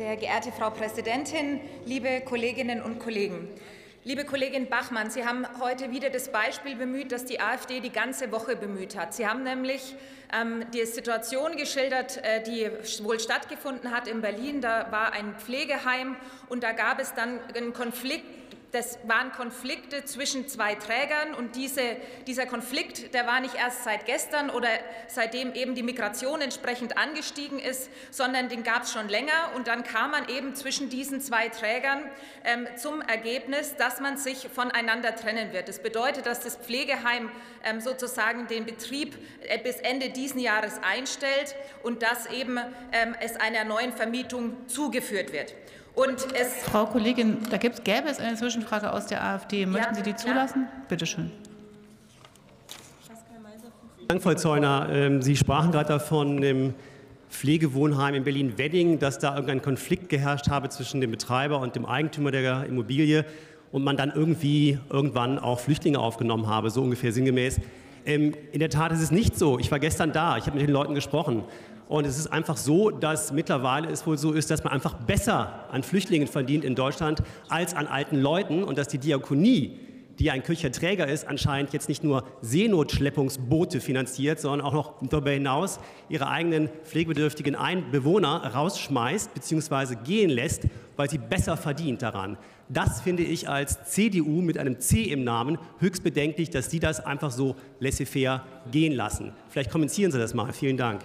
[0.00, 3.48] Sehr geehrte Frau Präsidentin, liebe Kolleginnen und Kollegen!
[4.02, 8.32] Liebe Kollegin Bachmann, Sie haben heute wieder das Beispiel bemüht, das die AfD die ganze
[8.32, 9.12] Woche bemüht hat.
[9.12, 9.94] Sie haben nämlich
[10.32, 12.70] ähm, die Situation geschildert, äh, die
[13.04, 14.62] wohl stattgefunden hat in Berlin.
[14.62, 16.16] Da war ein Pflegeheim
[16.48, 18.39] und da gab es dann einen Konflikt
[18.72, 24.06] das waren Konflikte zwischen zwei Trägern und diese, dieser Konflikt, der war nicht erst seit
[24.06, 24.68] gestern oder
[25.08, 29.82] seitdem eben die Migration entsprechend angestiegen ist, sondern den gab es schon länger und dann
[29.82, 32.04] kam man eben zwischen diesen zwei Trägern
[32.44, 35.68] ähm, zum Ergebnis, dass man sich voneinander trennen wird.
[35.68, 37.30] Das bedeutet, dass das Pflegeheim
[37.64, 42.58] ähm, sozusagen den Betrieb äh, bis Ende diesen Jahres einstellt und dass eben
[42.92, 45.54] ähm, es einer neuen Vermietung zugeführt wird.
[45.94, 49.66] Und es Frau Kollegin, da gibt, gäbe es eine Zwischenfrage aus der AfD.
[49.66, 50.62] Möchten ja, Sie die zulassen?
[50.62, 50.82] Ja.
[50.88, 51.30] Bitte schön.
[54.08, 54.88] Dank, Frau Zeuner.
[54.90, 56.74] Ähm, Sie sprachen gerade davon, im
[57.30, 62.32] Pflegewohnheim in Berlin-Wedding, dass da irgendein Konflikt geherrscht habe zwischen dem Betreiber und dem Eigentümer
[62.32, 63.24] der Immobilie
[63.70, 67.60] und man dann irgendwie irgendwann auch Flüchtlinge aufgenommen habe, so ungefähr sinngemäß.
[68.04, 69.58] Ähm, in der Tat ist es nicht so.
[69.58, 71.44] Ich war gestern da, ich habe mit den Leuten gesprochen.
[71.90, 75.66] Und es ist einfach so, dass mittlerweile es wohl so ist, dass man einfach besser
[75.72, 79.76] an Flüchtlingen verdient in Deutschland als an alten Leuten und dass die Diakonie,
[80.20, 85.32] die ein kirchlicher Träger ist, anscheinend jetzt nicht nur Seenotschleppungsboote finanziert, sondern auch noch darüber
[85.32, 87.56] hinaus ihre eigenen pflegebedürftigen
[87.90, 89.96] Bewohner rausschmeißt bzw.
[90.04, 92.38] gehen lässt, weil sie besser verdient daran.
[92.68, 97.04] Das finde ich als CDU mit einem C im Namen höchst bedenklich, dass Sie das
[97.04, 99.32] einfach so laissez-faire gehen lassen.
[99.48, 100.52] Vielleicht kommentieren Sie das mal.
[100.52, 101.00] Vielen Dank.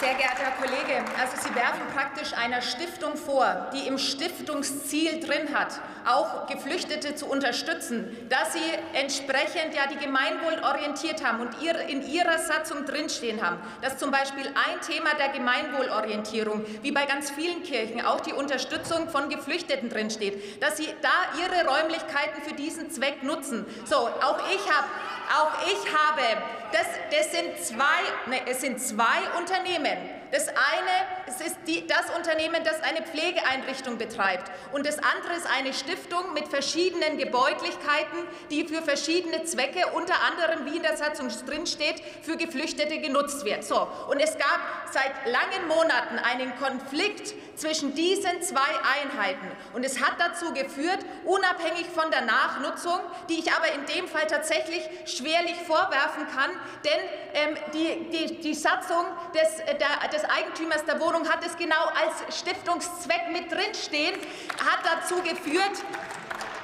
[0.00, 5.54] Sehr geehrter Herr Kollege, also Sie werfen praktisch einer Stiftung vor, die im Stiftungsziel drin
[5.54, 11.50] hat, auch Geflüchtete zu unterstützen, dass sie entsprechend ja die Gemeinwohl orientiert haben und
[11.88, 17.30] in ihrer Satzung drinstehen haben, dass zum Beispiel ein Thema der Gemeinwohlorientierung, wie bei ganz
[17.30, 22.90] vielen Kirchen, auch die Unterstützung von Geflüchteten drinsteht, dass sie da ihre Räumlichkeiten für diesen
[22.90, 23.66] Zweck nutzen.
[23.84, 24.88] So, auch ich habe
[25.30, 26.42] auch ich habe,
[26.72, 30.19] das, das sind zwei, ne, es sind zwei Unternehmen.
[30.30, 34.50] Das eine es ist die, das Unternehmen, das eine Pflegeeinrichtung betreibt.
[34.72, 38.18] Und das andere ist eine Stiftung mit verschiedenen Gebäudlichkeiten,
[38.50, 43.44] die für verschiedene Zwecke, unter anderem, wie in der Satzung drin steht, für Geflüchtete genutzt
[43.44, 43.64] wird.
[43.64, 44.60] So, und es gab
[44.90, 48.60] seit langen Monaten einen Konflikt zwischen diesen zwei
[49.02, 49.46] Einheiten.
[49.74, 52.98] Und es hat dazu geführt, unabhängig von der Nachnutzung,
[53.28, 56.50] die ich aber in dem Fall tatsächlich schwerlich vorwerfen kann,
[56.84, 57.00] denn
[57.34, 59.04] ähm, die, die, die Satzung
[59.34, 64.14] des, der, des Eigentümers der Wohnung hat es genau als Stiftungszweck mit drinstehen,
[64.58, 65.84] hat dazu geführt,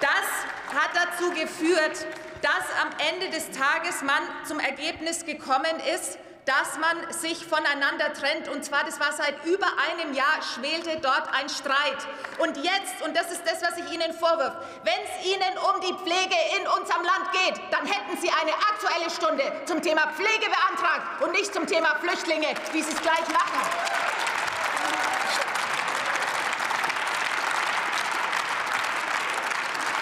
[0.01, 2.07] das hat dazu geführt,
[2.43, 8.49] dass am Ende des Tages man zum Ergebnis gekommen ist, dass man sich voneinander trennt.
[8.49, 11.99] Und zwar, das war seit über einem Jahr, schwelte dort ein Streit.
[12.39, 15.93] Und jetzt, und das ist das, was ich Ihnen vorwirft, wenn es Ihnen um die
[15.93, 21.21] Pflege in unserem Land geht, dann hätten Sie eine aktuelle Stunde zum Thema Pflege beantragt
[21.23, 23.61] und nicht zum Thema Flüchtlinge, wie Sie es gleich machen.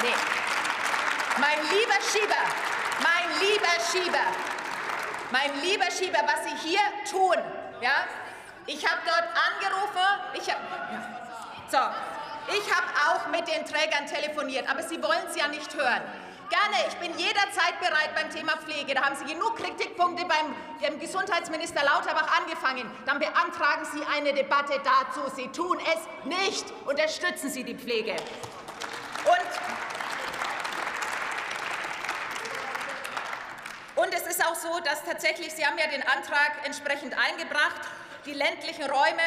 [0.03, 0.15] Nee.
[1.39, 2.45] Mein lieber Schieber,
[3.01, 4.54] mein lieber Schieber,
[5.35, 6.81] mein lieber Schieber, was Sie hier
[7.11, 7.37] tun,
[7.81, 8.07] ja,
[8.67, 10.61] ich habe dort angerufen, ich hab,
[11.69, 11.79] so,
[12.57, 16.03] ich habe auch mit den Trägern telefoniert, aber Sie wollen es ja nicht hören.
[16.51, 18.95] Gerne, ich bin jederzeit bereit beim Thema Pflege.
[18.95, 22.89] Da haben Sie genug Kritikpunkte beim Gesundheitsminister Lauterbach angefangen.
[23.05, 25.29] Dann beantragen Sie eine Debatte dazu.
[25.35, 26.67] Sie tun es nicht.
[26.87, 28.13] Unterstützen Sie die Pflege.
[29.25, 29.55] Und
[34.05, 37.81] Und es ist auch so, dass tatsächlich, Sie haben ja den Antrag entsprechend eingebracht,
[38.27, 39.23] die ländlichen Räume,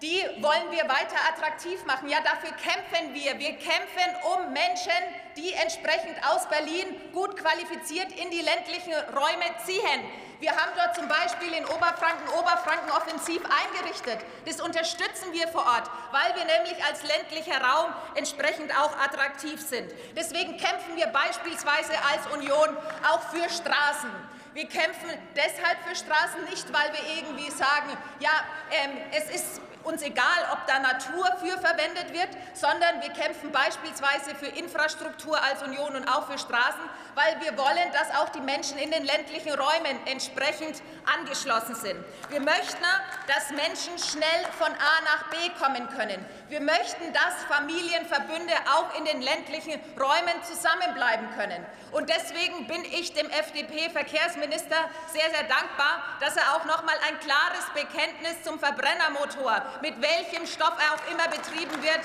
[0.00, 2.08] die wollen wir weiter attraktiv machen.
[2.08, 3.38] Ja, dafür kämpfen wir.
[3.38, 4.96] Wir kämpfen um Menschen,
[5.36, 10.00] die entsprechend aus Berlin gut qualifiziert in die ländlichen Räume ziehen.
[10.40, 14.20] Wir haben dort zum Beispiel in Oberfranken Oberfranken offensiv eingerichtet.
[14.46, 19.90] Das unterstützen wir vor Ort, weil wir nämlich als ländlicher Raum entsprechend auch attraktiv sind.
[20.16, 22.76] Deswegen kämpfen wir beispielsweise als Union
[23.10, 24.10] auch für Straßen.
[24.58, 30.02] Wir kämpfen deshalb für Straßen nicht, weil wir irgendwie sagen, ja, ähm, es ist uns
[30.02, 35.94] egal, ob da Natur für verwendet wird, sondern wir kämpfen beispielsweise für Infrastruktur als Union
[35.94, 36.82] und auch für Straßen,
[37.14, 42.04] weil wir wollen, dass auch die Menschen in den ländlichen Räumen entsprechend angeschlossen sind.
[42.28, 42.84] Wir möchten,
[43.28, 46.26] dass Menschen schnell von A nach B kommen können.
[46.48, 51.64] Wir möchten, dass Familienverbünde auch in den ländlichen Räumen zusammenbleiben können.
[51.92, 57.20] Und deswegen bin ich dem FDP-Verkehrsminister sehr, sehr dankbar, dass er auch noch mal ein
[57.20, 62.00] klares Bekenntnis zum Verbrennermotor, mit welchem Stoff er auch immer betrieben wird,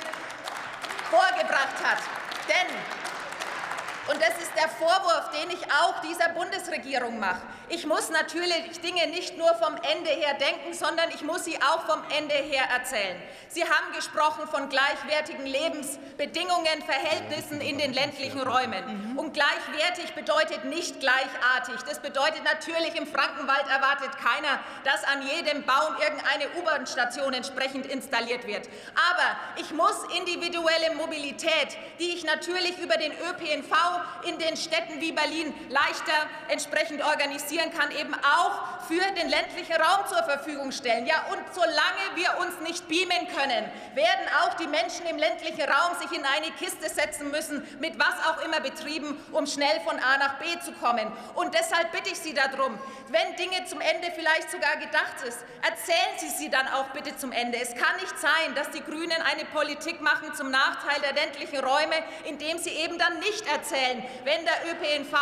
[1.09, 1.99] vorgebracht hat.
[2.49, 3.12] Denn
[4.09, 7.41] und das ist der Vorwurf, den ich auch dieser Bundesregierung mache.
[7.69, 11.85] Ich muss natürlich Dinge nicht nur vom Ende her denken, sondern ich muss sie auch
[11.85, 13.21] vom Ende her erzählen.
[13.47, 19.17] Sie haben gesprochen von gleichwertigen Lebensbedingungen, Verhältnissen in den ländlichen Räumen.
[19.17, 21.81] Und gleichwertig bedeutet nicht gleichartig.
[21.87, 28.45] Das bedeutet natürlich, im Frankenwald erwartet keiner, dass an jedem Baum irgendeine U-Bahn-Station entsprechend installiert
[28.47, 28.67] wird.
[29.11, 33.92] Aber ich muss individuelle Mobilität, die ich natürlich über den ÖPNV
[34.23, 40.07] in den Städten wie Berlin leichter entsprechend organisieren kann, eben auch für den ländlichen Raum
[40.07, 41.05] zur Verfügung stellen.
[41.05, 45.97] Ja, und solange wir uns nicht beamen können, werden auch die Menschen im ländlichen Raum
[45.99, 50.17] sich in eine Kiste setzen müssen, mit was auch immer betrieben, um schnell von A
[50.17, 51.11] nach B zu kommen.
[51.35, 52.77] Und deshalb bitte ich Sie darum,
[53.09, 57.31] wenn Dinge zum Ende vielleicht sogar gedacht sind, erzählen Sie sie dann auch bitte zum
[57.31, 57.59] Ende.
[57.59, 61.95] Es kann nicht sein, dass die Grünen eine Politik machen zum Nachteil der ländlichen Räume,
[62.25, 63.82] indem sie eben dann nicht erzählen,
[64.23, 65.13] wenn der ÖPNV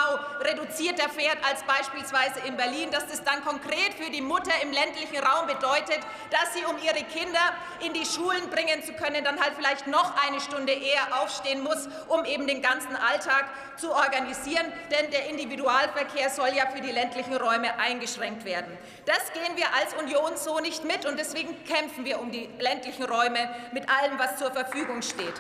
[0.42, 5.18] reduzierter fährt als beispielsweise in Berlin, dass das dann konkret für die Mutter im ländlichen
[5.18, 6.00] Raum bedeutet,
[6.30, 7.40] dass sie, um ihre Kinder
[7.86, 11.88] in die Schulen bringen zu können, dann halt vielleicht noch eine Stunde eher aufstehen muss,
[12.08, 13.46] um eben den ganzen Alltag
[13.78, 14.72] zu organisieren.
[14.92, 18.78] Denn der Individualverkehr soll ja für die ländlichen Räume eingeschränkt werden.
[19.06, 23.04] Das gehen wir als Union so nicht mit, und deswegen kämpfen wir um die ländlichen
[23.04, 25.34] Räume mit allem, was zur Verfügung steht.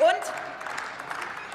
[0.00, 0.32] Und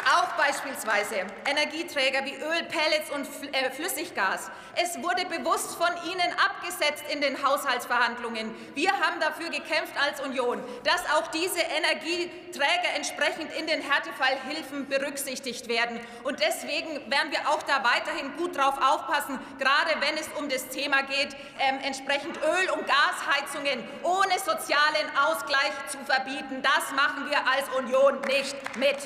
[0.05, 4.49] auch beispielsweise Energieträger wie Öl, Pellets und äh, Flüssiggas.
[4.75, 8.55] Es wurde bewusst von Ihnen abgesetzt in den Haushaltsverhandlungen.
[8.73, 15.67] Wir haben dafür gekämpft als Union, dass auch diese Energieträger entsprechend in den Härtefallhilfen berücksichtigt
[15.67, 15.99] werden.
[16.23, 20.67] Und deswegen werden wir auch da weiterhin gut drauf aufpassen, gerade wenn es um das
[20.69, 26.61] Thema geht, ähm, entsprechend Öl- und Gasheizungen ohne sozialen Ausgleich zu verbieten.
[26.61, 28.97] Das machen wir als Union nicht mit.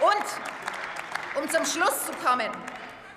[0.00, 2.50] Und um zum Schluss zu kommen,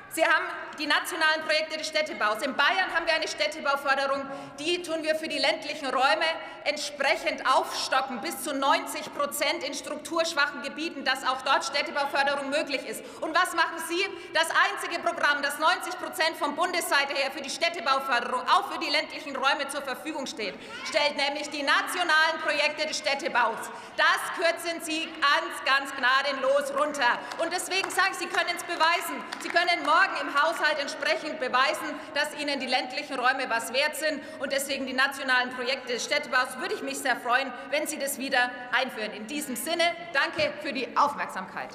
[0.10, 0.46] Sie haben
[0.80, 2.42] die nationalen Projekte des Städtebaus.
[2.42, 4.26] In Bayern haben wir eine Städtebauförderung,
[4.60, 6.26] die tun wir für die ländlichen Räume
[6.66, 13.04] entsprechend aufstocken, bis zu 90 Prozent in strukturschwachen Gebieten, dass auch dort Städtebauförderung möglich ist.
[13.22, 14.04] Und was machen Sie?
[14.34, 18.90] Das einzige Programm, das 90 Prozent von Bundesseite her für die Städtebauförderung, auch für die
[18.90, 20.56] ländlichen Räume zur Verfügung steht,
[20.88, 23.70] stellt nämlich die nationalen Projekte des Städtebaus.
[23.98, 27.20] Das kürzen Sie ganz, ganz gnadenlos runter.
[27.40, 29.22] Und deswegen sage ich, Sie können es beweisen.
[29.42, 33.96] Sie können morgen im Haushalt Haushalt entsprechend beweisen, dass Ihnen die ländlichen Räume was wert
[33.96, 34.22] sind.
[34.40, 38.18] Und deswegen die nationalen Projekte des Städtebaus würde ich mich sehr freuen, wenn Sie das
[38.18, 39.12] wieder einführen.
[39.14, 39.84] In diesem Sinne,
[40.14, 41.70] danke für die Aufmerksamkeit.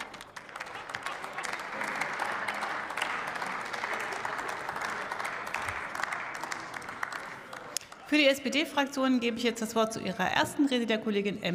[8.07, 11.47] Für die SPD-Fraktion gebe ich jetzt das Wort zu ihrer ersten Rede der Kollegin M.